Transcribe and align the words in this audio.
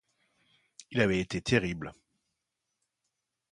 Il 0.89 0.99
avait 0.99 1.19
été 1.19 1.43
terrible. 1.43 1.93